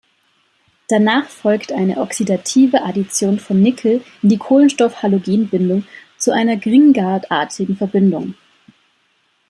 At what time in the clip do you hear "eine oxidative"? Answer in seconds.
1.71-2.81